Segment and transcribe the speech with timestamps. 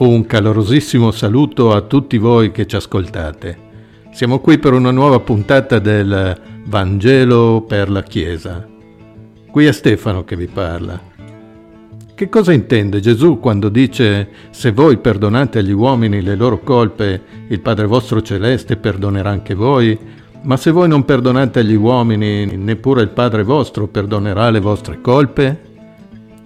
[0.00, 3.58] Un calorosissimo saluto a tutti voi che ci ascoltate.
[4.12, 8.66] Siamo qui per una nuova puntata del Vangelo per la Chiesa.
[9.50, 10.98] Qui è Stefano che vi parla.
[12.14, 17.60] Che cosa intende Gesù quando dice se voi perdonate agli uomini le loro colpe, il
[17.60, 19.98] Padre vostro celeste perdonerà anche voi,
[20.44, 25.60] ma se voi non perdonate agli uomini, neppure il Padre vostro perdonerà le vostre colpe?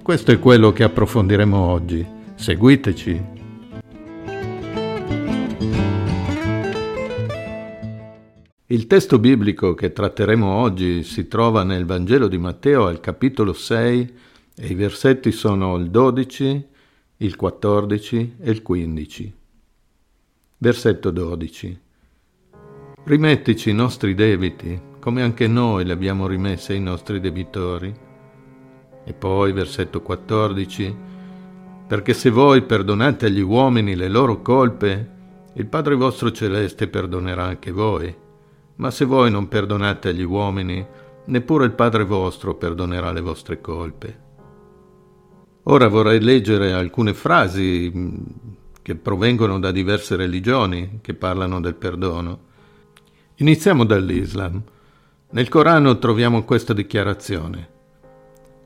[0.03, 2.05] Questo è quello che approfondiremo oggi.
[2.35, 3.34] Seguiteci.
[8.75, 14.15] Il testo biblico che tratteremo oggi si trova nel Vangelo di Matteo al capitolo 6
[14.57, 16.67] e i versetti sono il 12,
[17.19, 19.35] il 14 e il 15.
[20.59, 21.81] Versetto 12.
[23.05, 27.95] Rimettici i nostri debiti, come anche noi li abbiamo rimessi ai nostri debitori.
[29.05, 30.97] E poi, versetto 14,
[31.87, 35.11] perché se voi perdonate agli uomini le loro colpe,
[35.53, 38.23] il Padre vostro celeste perdonerà anche voi.
[38.77, 40.85] Ma se voi non perdonate agli uomini,
[41.27, 44.23] neppure il Padre vostro perdonerà le vostre colpe.
[45.65, 48.17] Ora vorrei leggere alcune frasi mm,
[48.83, 52.39] che provengono da diverse religioni che parlano del perdono.
[53.37, 54.63] Iniziamo dall'Islam.
[55.31, 57.69] Nel Corano troviamo questa dichiarazione.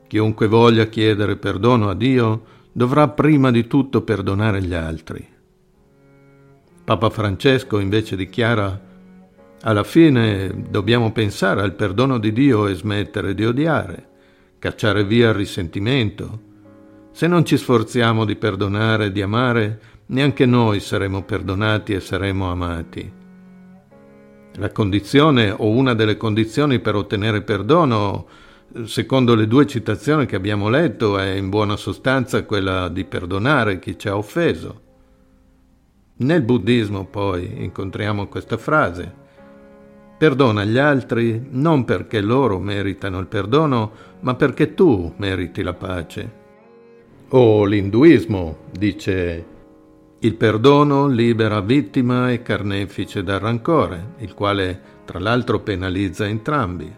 [0.07, 5.25] Chiunque voglia chiedere perdono a Dio dovrà prima di tutto perdonare gli altri.
[6.83, 8.87] Papa Francesco invece dichiara
[9.61, 14.07] alla fine dobbiamo pensare al perdono di Dio e smettere di odiare,
[14.57, 16.47] cacciare via il risentimento.
[17.11, 22.49] Se non ci sforziamo di perdonare e di amare, neanche noi saremo perdonati e saremo
[22.49, 23.11] amati.
[24.55, 28.27] La condizione o una delle condizioni per ottenere perdono,
[28.85, 33.97] secondo le due citazioni che abbiamo letto, è in buona sostanza quella di perdonare chi
[33.97, 34.81] ci ha offeso.
[36.17, 39.27] Nel buddismo poi incontriamo questa frase
[40.19, 46.31] Perdona gli altri non perché loro meritano il perdono, ma perché tu meriti la pace.
[47.29, 49.45] O l'induismo dice
[50.19, 56.93] il perdono libera vittima e carnefice dal rancore, il quale tra l'altro penalizza entrambi.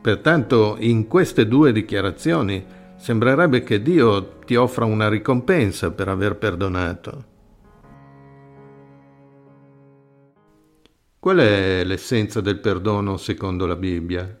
[0.00, 2.64] Pertanto in queste due dichiarazioni
[2.96, 7.36] sembrerebbe che Dio ti offra una ricompensa per aver perdonato.
[11.20, 14.38] Qual è l'essenza del perdono secondo la Bibbia?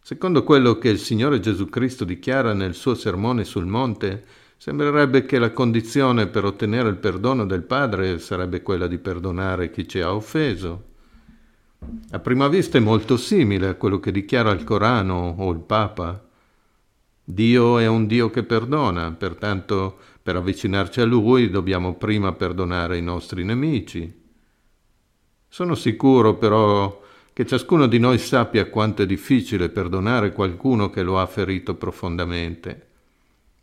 [0.00, 4.24] Secondo quello che il Signore Gesù Cristo dichiara nel suo sermone sul monte,
[4.56, 9.86] sembrerebbe che la condizione per ottenere il perdono del Padre sarebbe quella di perdonare chi
[9.86, 10.84] ci ha offeso.
[12.12, 16.26] A prima vista è molto simile a quello che dichiara il Corano o il Papa.
[17.22, 23.02] Dio è un Dio che perdona, pertanto per avvicinarci a Lui dobbiamo prima perdonare i
[23.02, 24.24] nostri nemici.
[25.56, 27.00] Sono sicuro però
[27.32, 32.86] che ciascuno di noi sappia quanto è difficile perdonare qualcuno che lo ha ferito profondamente.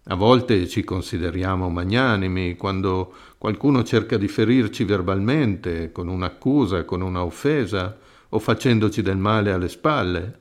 [0.06, 7.24] A volte ci consideriamo magnanimi quando qualcuno cerca di ferirci verbalmente, con un'accusa, con una
[7.24, 7.96] offesa
[8.30, 10.40] o facendoci del male alle spalle.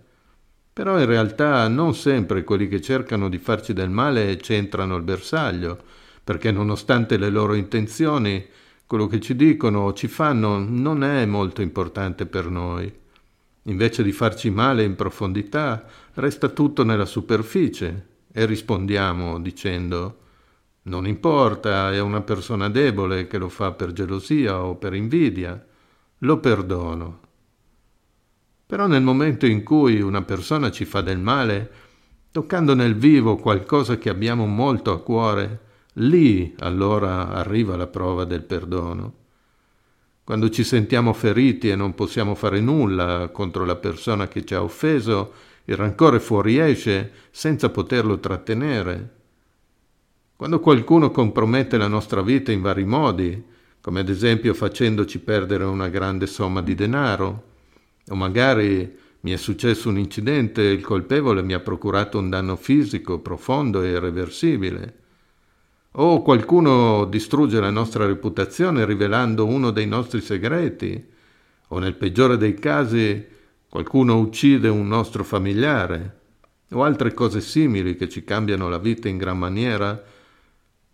[0.72, 5.78] Però in realtà non sempre quelli che cercano di farci del male c'entrano il bersaglio,
[6.24, 8.42] perché nonostante le loro intenzioni
[8.92, 12.92] quello che ci dicono o ci fanno non è molto importante per noi.
[13.62, 20.18] Invece di farci male in profondità, resta tutto nella superficie e rispondiamo dicendo
[20.82, 25.64] non importa, è una persona debole che lo fa per gelosia o per invidia,
[26.18, 27.20] lo perdono.
[28.66, 31.70] Però nel momento in cui una persona ci fa del male,
[32.30, 35.60] toccando nel vivo qualcosa che abbiamo molto a cuore,
[35.96, 39.20] Lì allora arriva la prova del perdono.
[40.24, 44.62] Quando ci sentiamo feriti e non possiamo fare nulla contro la persona che ci ha
[44.62, 45.32] offeso,
[45.64, 49.16] il rancore fuoriesce senza poterlo trattenere.
[50.34, 53.44] Quando qualcuno compromette la nostra vita in vari modi,
[53.80, 57.44] come ad esempio facendoci perdere una grande somma di denaro,
[58.08, 62.56] o magari mi è successo un incidente e il colpevole mi ha procurato un danno
[62.56, 65.00] fisico profondo e irreversibile,
[65.92, 71.10] o qualcuno distrugge la nostra reputazione rivelando uno dei nostri segreti,
[71.68, 73.26] o nel peggiore dei casi
[73.68, 76.20] qualcuno uccide un nostro familiare,
[76.70, 80.02] o altre cose simili che ci cambiano la vita in gran maniera,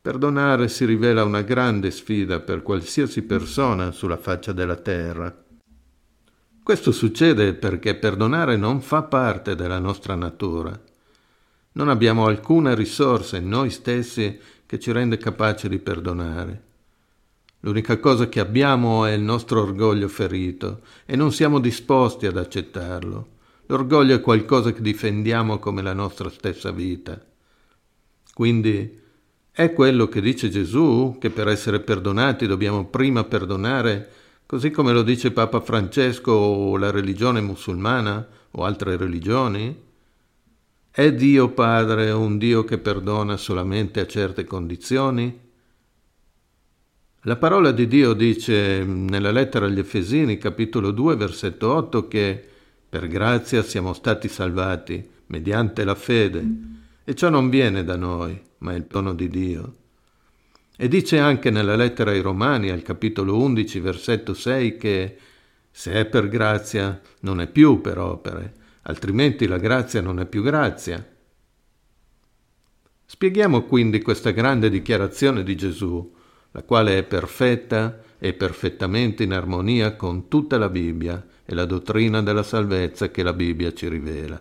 [0.00, 5.45] perdonare si rivela una grande sfida per qualsiasi persona sulla faccia della terra.
[6.62, 10.79] Questo succede perché perdonare non fa parte della nostra natura.
[11.73, 16.62] Non abbiamo alcuna risorsa in noi stessi che ci rende capaci di perdonare.
[17.61, 23.29] L'unica cosa che abbiamo è il nostro orgoglio ferito e non siamo disposti ad accettarlo.
[23.65, 27.19] L'orgoglio è qualcosa che difendiamo come la nostra stessa vita.
[28.35, 29.00] Quindi
[29.50, 34.11] è quello che dice Gesù, che per essere perdonati dobbiamo prima perdonare,
[34.44, 39.87] così come lo dice Papa Francesco o la religione musulmana o altre religioni?
[40.99, 45.33] È Dio Padre un Dio che perdona solamente a certe condizioni?
[47.21, 52.45] La parola di Dio dice nella lettera agli Efesini, capitolo 2, versetto 8, che
[52.89, 56.45] per grazia siamo stati salvati mediante la fede,
[57.05, 59.75] e ciò non viene da noi, ma è il dono di Dio.
[60.77, 65.17] E dice anche nella lettera ai Romani, al capitolo 11, versetto 6, che
[65.71, 68.57] se è per grazia non è più per opere,
[68.88, 71.05] altrimenti la grazia non è più grazia.
[73.05, 76.14] Spieghiamo quindi questa grande dichiarazione di Gesù,
[76.50, 82.23] la quale è perfetta e perfettamente in armonia con tutta la Bibbia e la dottrina
[82.23, 84.40] della salvezza che la Bibbia ci rivela.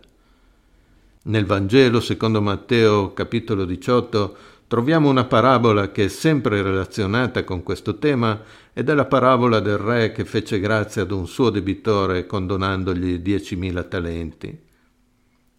[1.23, 7.97] Nel Vangelo, secondo Matteo capitolo 18, troviamo una parabola che è sempre relazionata con questo
[7.97, 8.41] tema
[8.73, 13.83] ed è la parabola del re che fece grazia ad un suo debitore condonandogli diecimila
[13.83, 14.65] talenti.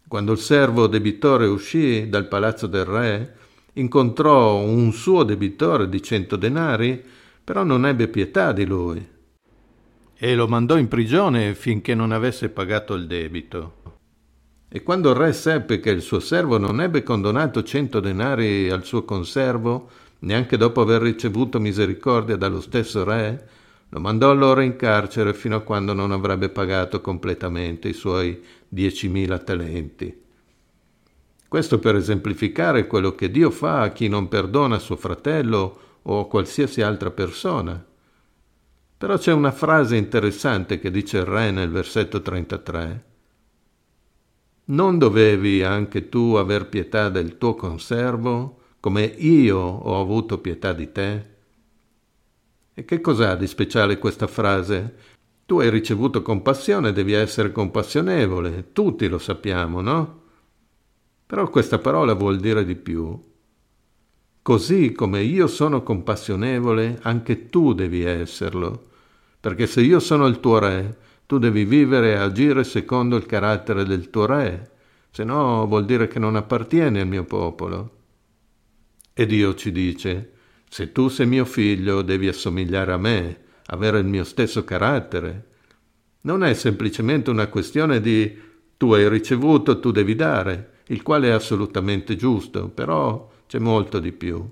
[0.07, 3.37] Quando il servo debitore uscì dal palazzo del re,
[3.75, 7.03] incontrò un suo debitore di cento denari,
[7.43, 9.17] però non ebbe pietà di lui
[10.21, 13.77] e lo mandò in prigione finché non avesse pagato il debito.
[14.71, 18.85] E quando il re seppe che il suo servo non ebbe condonato cento denari al
[18.85, 19.89] suo conservo,
[20.21, 23.49] neanche dopo aver ricevuto misericordia dallo stesso re,
[23.89, 29.39] lo mandò allora in carcere fino a quando non avrebbe pagato completamente i suoi diecimila
[29.39, 30.27] talenti.
[31.49, 36.83] Questo per esemplificare quello che Dio fa a chi non perdona suo fratello o qualsiasi
[36.83, 37.83] altra persona.
[38.99, 43.08] Però c'è una frase interessante che dice il re nel versetto 33.
[44.71, 50.93] Non dovevi anche tu aver pietà del tuo conservo, come io ho avuto pietà di
[50.93, 51.25] te?
[52.75, 54.95] E che cos'ha di speciale questa frase?
[55.47, 60.23] Tu hai ricevuto compassione, devi essere compassionevole, tutti lo sappiamo, no?
[61.25, 63.19] Però questa parola vuol dire di più.
[64.43, 68.89] Così come io sono compassionevole, anche tu devi esserlo,
[69.41, 73.85] perché se io sono il tuo re, tu devi vivere e agire secondo il carattere
[73.85, 74.71] del tuo re,
[75.11, 77.97] se no vuol dire che non appartieni al mio popolo.
[79.13, 80.33] E Dio ci dice,
[80.71, 85.49] se tu sei mio figlio devi assomigliare a me, avere il mio stesso carattere.
[86.23, 88.35] Non è semplicemente una questione di
[88.79, 94.13] tu hai ricevuto, tu devi dare, il quale è assolutamente giusto, però c'è molto di
[94.13, 94.43] più.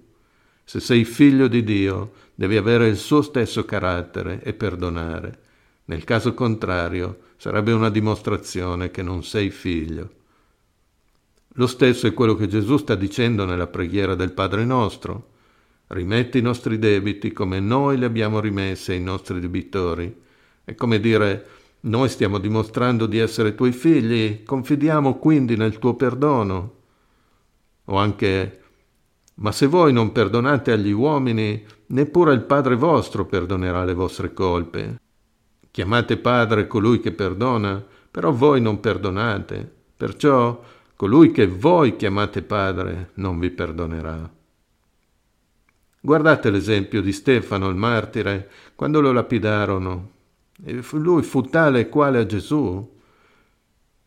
[0.62, 5.44] Se sei figlio di Dio, devi avere il suo stesso carattere e perdonare.
[5.86, 10.10] Nel caso contrario sarebbe una dimostrazione che non sei figlio.
[11.58, 15.34] Lo stesso è quello che Gesù sta dicendo nella preghiera del Padre nostro.
[15.88, 20.22] Rimetti i nostri debiti come noi li abbiamo rimessi ai nostri debitori.
[20.64, 21.46] È come dire,
[21.80, 26.74] noi stiamo dimostrando di essere tuoi figli, confidiamo quindi nel tuo perdono.
[27.84, 28.60] O anche,
[29.34, 35.04] ma se voi non perdonate agli uomini, neppure il Padre vostro perdonerà le vostre colpe.
[35.76, 39.70] Chiamate Padre colui che perdona, però voi non perdonate.
[39.94, 40.64] Perciò
[40.96, 44.26] colui che voi chiamate Padre non vi perdonerà.
[46.00, 50.12] Guardate l'esempio di Stefano il martire quando lo lapidarono.
[50.64, 52.98] E lui fu tale e quale a Gesù.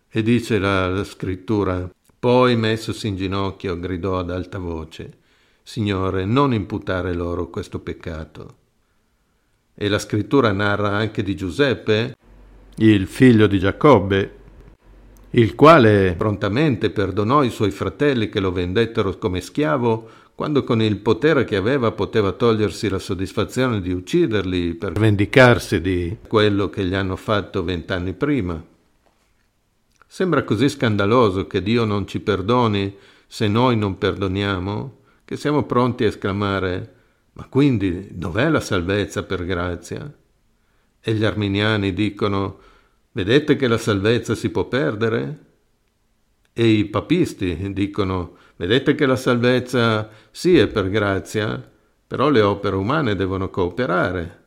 [0.09, 5.19] E dice la, la scrittura, poi messosi in ginocchio gridò ad alta voce,
[5.61, 8.58] Signore, non imputare loro questo peccato.
[9.81, 12.13] E la scrittura narra anche di Giuseppe,
[12.75, 14.35] il figlio di Giacobbe,
[15.29, 20.97] il quale prontamente perdonò i suoi fratelli che lo vendettero come schiavo quando con il
[20.97, 26.93] potere che aveva poteva togliersi la soddisfazione di ucciderli per vendicarsi di quello che gli
[26.93, 28.61] hanno fatto vent'anni prima.
[30.05, 36.03] Sembra così scandaloso che Dio non ci perdoni se noi non perdoniamo, che siamo pronti
[36.03, 36.95] a esclamare
[37.33, 40.11] ma quindi dov'è la salvezza per grazia?
[41.01, 42.59] E gli arminiani dicono,
[43.11, 45.45] vedete che la salvezza si può perdere?
[46.53, 51.71] E i papisti dicono, vedete che la salvezza sì è per grazia,
[52.05, 54.43] però le opere umane devono cooperare.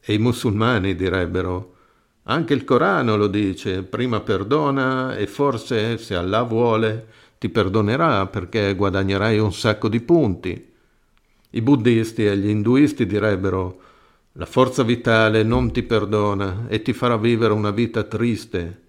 [0.00, 1.76] E i musulmani direbbero,
[2.24, 7.06] anche il Corano lo dice, prima perdona e forse, se Allah vuole,
[7.38, 10.71] ti perdonerà perché guadagnerai un sacco di punti.
[11.54, 13.80] I buddisti e gli induisti direbbero
[14.32, 18.80] la forza vitale non ti perdona e ti farà vivere una vita triste.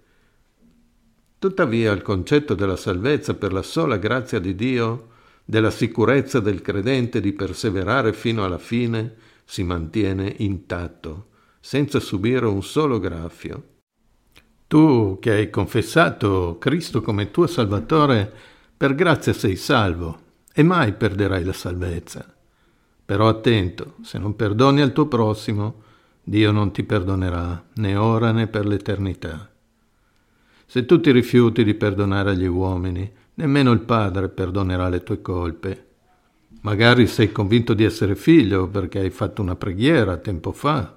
[1.38, 5.10] Tuttavia il concetto della salvezza per la sola grazia di Dio,
[5.43, 11.27] della sicurezza del credente di perseverare fino alla fine, si mantiene intatto,
[11.60, 13.72] senza subire un solo graffio.
[14.67, 18.32] Tu che hai confessato Cristo come tuo Salvatore,
[18.77, 20.20] per grazia sei salvo
[20.53, 22.32] e mai perderai la salvezza.
[23.05, 25.81] Però attento, se non perdoni al tuo prossimo,
[26.24, 29.50] Dio non ti perdonerà né ora né per l'eternità.
[30.65, 35.88] Se tu ti rifiuti di perdonare agli uomini, nemmeno il Padre perdonerà le tue colpe.
[36.62, 40.95] Magari sei convinto di essere figlio perché hai fatto una preghiera tempo fa,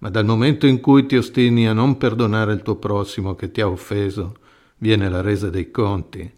[0.00, 3.62] ma dal momento in cui ti ostini a non perdonare il tuo prossimo che ti
[3.62, 4.36] ha offeso,
[4.76, 6.30] viene la resa dei conti.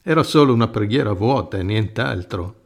[0.00, 2.62] Era solo una preghiera vuota e nient'altro.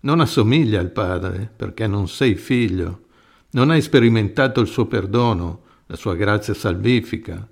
[0.00, 3.06] Non assomiglia al Padre perché non sei figlio,
[3.50, 7.48] non hai sperimentato il suo perdono, la sua grazia salvifica.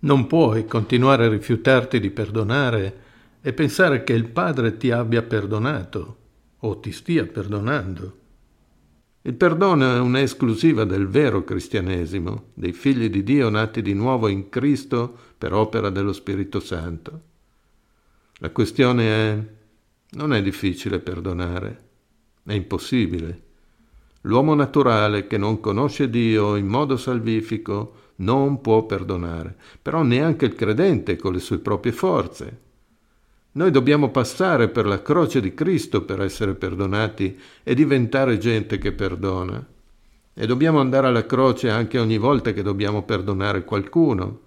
[0.00, 3.02] Non puoi continuare a rifiutarti di perdonare
[3.40, 6.18] e pensare che il Padre ti abbia perdonato
[6.58, 8.18] o ti stia perdonando.
[9.22, 14.50] Il perdono è un'esclusiva del vero cristianesimo, dei figli di Dio nati di nuovo in
[14.50, 17.22] Cristo per opera dello Spirito Santo.
[18.38, 19.44] La questione è,
[20.14, 21.82] non è difficile perdonare,
[22.44, 23.42] è impossibile.
[24.22, 30.54] L'uomo naturale che non conosce Dio in modo salvifico non può perdonare, però neanche il
[30.54, 32.60] credente con le sue proprie forze.
[33.52, 38.92] Noi dobbiamo passare per la croce di Cristo per essere perdonati e diventare gente che
[38.92, 39.64] perdona.
[40.36, 44.40] E dobbiamo andare alla croce anche ogni volta che dobbiamo perdonare qualcuno.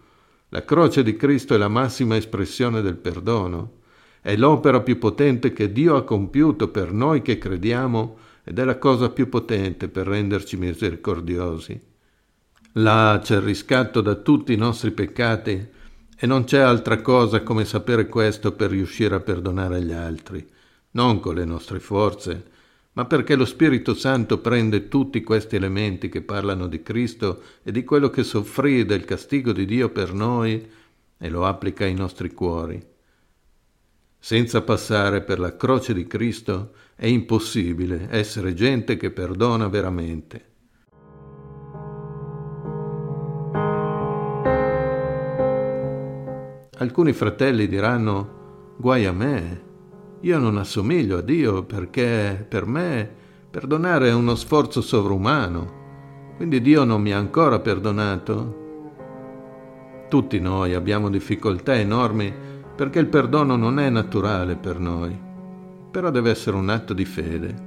[0.50, 3.76] La croce di Cristo è la massima espressione del perdono.
[4.22, 8.78] È l'opera più potente che Dio ha compiuto per noi che crediamo ed è la
[8.78, 11.80] cosa più potente per renderci misericordiosi.
[12.74, 15.68] Là c'è il riscatto da tutti i nostri peccati
[16.20, 20.46] e non c'è altra cosa come sapere questo per riuscire a perdonare gli altri,
[20.92, 22.46] non con le nostre forze,
[22.94, 27.84] ma perché lo Spirito Santo prende tutti questi elementi che parlano di Cristo e di
[27.84, 30.68] quello che soffrì del castigo di Dio per noi
[31.18, 32.96] e lo applica ai nostri cuori.
[34.28, 40.46] Senza passare per la croce di Cristo è impossibile essere gente che perdona veramente.
[46.76, 49.64] Alcuni fratelli diranno, guai a me,
[50.20, 53.10] io non assomiglio a Dio perché per me
[53.50, 58.66] perdonare è uno sforzo sovrumano, quindi Dio non mi ha ancora perdonato.
[60.10, 62.47] Tutti noi abbiamo difficoltà enormi
[62.78, 65.20] perché il perdono non è naturale per noi,
[65.90, 67.66] però deve essere un atto di fede.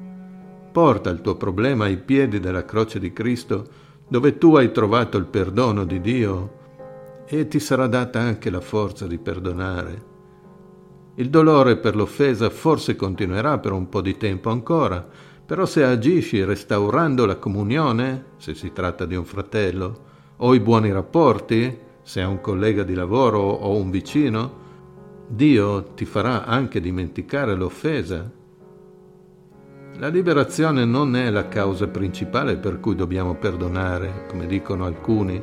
[0.70, 3.66] Porta il tuo problema ai piedi della croce di Cristo
[4.06, 6.58] dove tu hai trovato il perdono di Dio
[7.26, 10.04] e ti sarà data anche la forza di perdonare.
[11.16, 15.04] Il dolore per l'offesa forse continuerà per un po' di tempo ancora,
[15.44, 20.04] però se agisci restaurando la comunione, se si tratta di un fratello,
[20.36, 24.59] o i buoni rapporti, se è un collega di lavoro o un vicino,
[25.32, 28.28] Dio ti farà anche dimenticare l'offesa.
[29.98, 35.40] La liberazione non è la causa principale per cui dobbiamo perdonare, come dicono alcuni,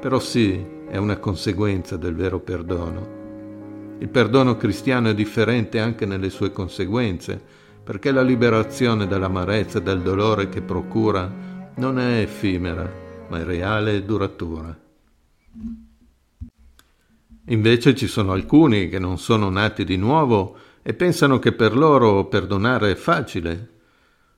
[0.00, 3.96] però sì, è una conseguenza del vero perdono.
[4.00, 7.40] Il perdono cristiano è differente anche nelle sue conseguenze,
[7.84, 11.32] perché la liberazione dall'amarezza e dal dolore che procura
[11.76, 12.90] non è effimera,
[13.28, 14.76] ma è reale e duratura.
[17.48, 22.26] Invece ci sono alcuni che non sono nati di nuovo e pensano che per loro
[22.26, 23.68] perdonare è facile.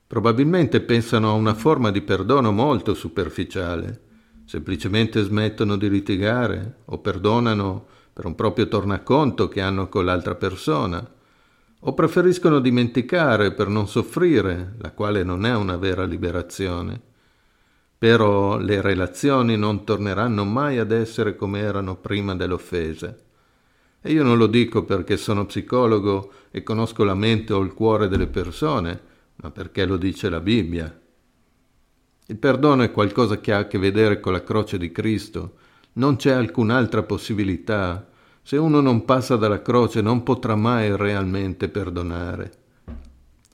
[0.05, 4.09] Probabilmente pensano a una forma di perdono molto superficiale
[4.51, 11.09] semplicemente smettono di litigare o perdonano per un proprio tornaconto che hanno con l'altra persona,
[11.83, 17.10] o preferiscono dimenticare per non soffrire, la quale non è una vera liberazione.
[18.01, 23.15] Però le relazioni non torneranno mai ad essere come erano prima dell'offesa.
[24.01, 28.07] E io non lo dico perché sono psicologo e conosco la mente o il cuore
[28.07, 28.99] delle persone,
[29.35, 30.99] ma perché lo dice la Bibbia.
[32.25, 35.57] Il perdono è qualcosa che ha a che vedere con la croce di Cristo.
[35.93, 38.09] Non c'è alcun'altra possibilità.
[38.41, 42.51] Se uno non passa dalla croce non potrà mai realmente perdonare.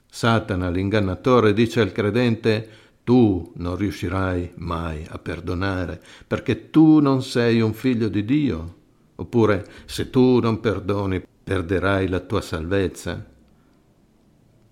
[0.10, 7.62] Satana, l'ingannatore, dice al credente tu non riuscirai mai a perdonare perché tu non sei
[7.62, 8.76] un figlio di Dio.
[9.16, 13.26] Oppure se tu non perdoni perderai la tua salvezza.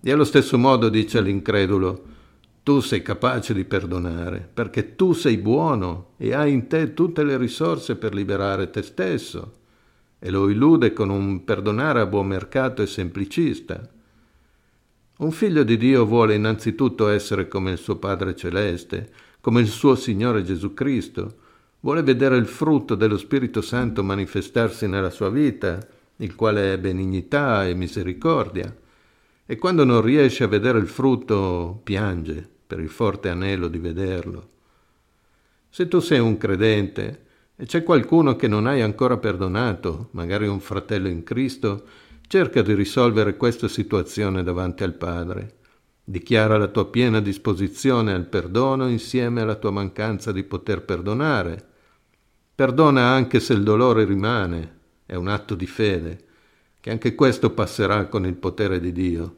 [0.02, 2.04] E allo stesso modo dice all'incredulo,
[2.62, 7.38] tu sei capace di perdonare, perché tu sei buono e hai in te tutte le
[7.38, 9.52] risorse per liberare te stesso.
[10.18, 13.95] E lo illude con un perdonare a buon mercato e semplicista.
[15.18, 19.94] Un figlio di Dio vuole innanzitutto essere come il suo Padre Celeste, come il suo
[19.94, 21.36] Signore Gesù Cristo,
[21.80, 25.78] vuole vedere il frutto dello Spirito Santo manifestarsi nella sua vita,
[26.16, 28.76] il quale è benignità e misericordia,
[29.46, 34.48] e quando non riesce a vedere il frutto piange per il forte anelo di vederlo.
[35.70, 37.24] Se tu sei un credente
[37.56, 41.84] e c'è qualcuno che non hai ancora perdonato, magari un fratello in Cristo,
[42.28, 45.58] Cerca di risolvere questa situazione davanti al Padre.
[46.02, 51.64] Dichiara la tua piena disposizione al perdono insieme alla tua mancanza di poter perdonare.
[52.52, 56.24] Perdona anche se il dolore rimane, è un atto di fede,
[56.80, 59.36] che anche questo passerà con il potere di Dio.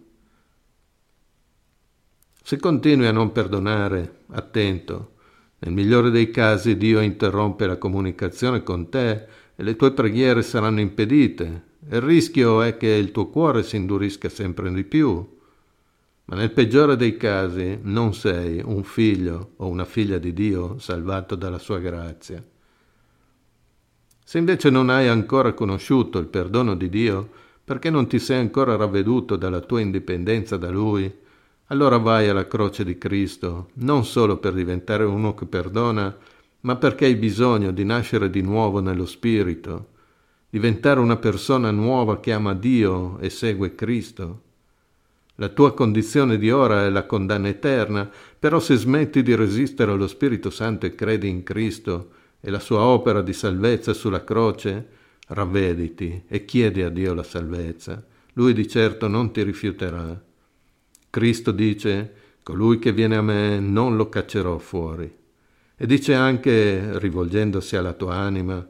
[2.43, 5.17] Se continui a non perdonare, attento,
[5.59, 10.81] nel migliore dei casi Dio interrompe la comunicazione con te e le tue preghiere saranno
[10.81, 15.37] impedite, il rischio è che il tuo cuore si indurisca sempre di più,
[16.27, 21.35] ma nel peggiore dei casi non sei un figlio o una figlia di Dio salvato
[21.35, 22.45] dalla sua grazia.
[24.23, 27.31] Se invece non hai ancora conosciuto il perdono di Dio,
[27.65, 31.11] perché non ti sei ancora ravveduto dalla tua indipendenza da Lui,
[31.69, 36.15] allora vai alla croce di Cristo, non solo per diventare uno che perdona,
[36.61, 39.97] ma perché hai bisogno di nascere di nuovo nello Spirito,
[40.51, 44.43] diventare una persona nuova che ama Dio e segue Cristo.
[45.37, 50.09] La tua condizione di ora è la condanna eterna, però se smetti di resistere allo
[50.09, 54.87] Spirito Santo e credi in Cristo e la sua opera di salvezza sulla croce,
[55.29, 58.03] ravvediti e chiedi a Dio la salvezza.
[58.33, 60.21] Lui di certo non ti rifiuterà.
[61.11, 65.13] Cristo dice, colui che viene a me non lo caccerò fuori.
[65.77, 68.67] E dice anche, rivolgendosi alla tua anima,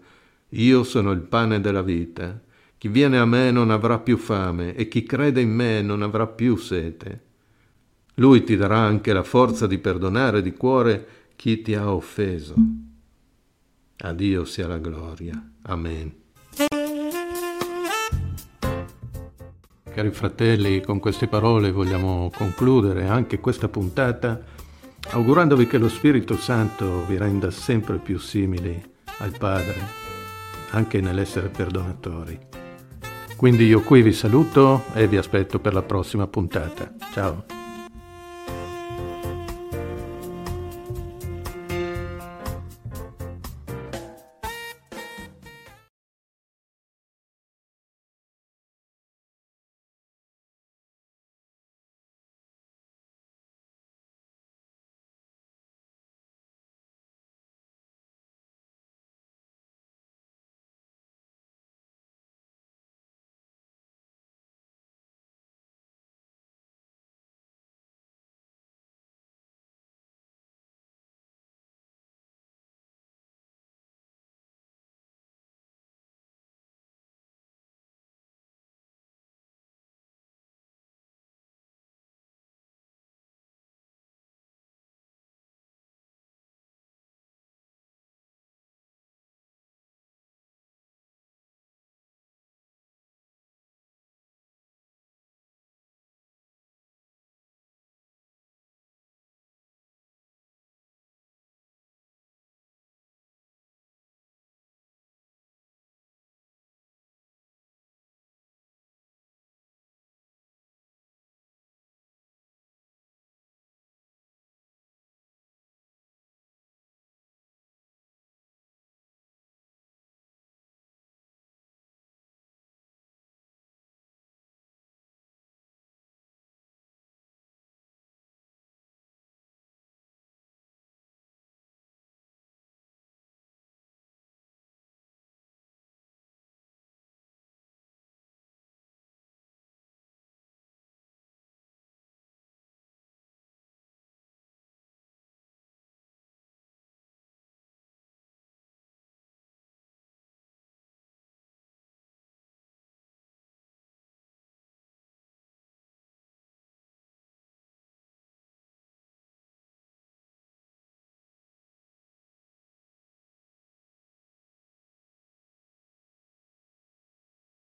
[0.50, 2.40] io sono il pane della vita.
[2.78, 6.26] Chi viene a me non avrà più fame e chi crede in me non avrà
[6.26, 7.26] più sete.
[8.14, 11.06] Lui ti darà anche la forza di perdonare di cuore
[11.36, 12.54] chi ti ha offeso.
[13.98, 15.50] A Dio sia la gloria.
[15.62, 16.14] Amen.
[19.82, 24.40] Cari fratelli, con queste parole vogliamo concludere anche questa puntata
[25.10, 28.80] augurandovi che lo Spirito Santo vi renda sempre più simili
[29.18, 30.17] al Padre
[30.70, 32.38] anche nell'essere perdonatori.
[33.36, 36.92] Quindi io qui vi saluto e vi aspetto per la prossima puntata.
[37.12, 37.57] Ciao!